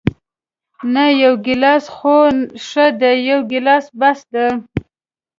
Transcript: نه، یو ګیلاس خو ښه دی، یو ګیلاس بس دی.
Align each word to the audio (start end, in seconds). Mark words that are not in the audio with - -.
نه، 0.93 1.05
یو 1.23 1.33
ګیلاس 1.45 1.85
خو 1.95 2.15
ښه 2.67 2.85
دی، 2.99 3.11
یو 3.29 3.39
ګیلاس 3.51 3.85
بس 3.99 4.19
دی. 4.33 4.47